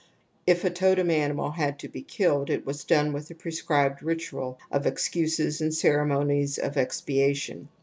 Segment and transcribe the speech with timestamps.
[0.47, 4.57] If a totem animal had to be killed it was done with a prescribed ritual
[4.71, 7.67] of excuses and ceremon ies of expiation.